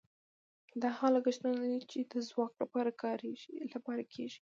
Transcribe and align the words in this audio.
دا 0.81 0.89
هغه 0.97 1.09
لګښتونه 1.15 1.63
دي 1.71 1.79
چې 1.91 1.99
د 2.11 2.13
ځواک 2.29 2.51
لپاره 2.61 4.01
کیږي. 4.13 4.39